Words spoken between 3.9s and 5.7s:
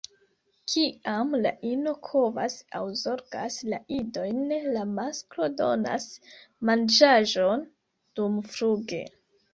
idojn, la masklo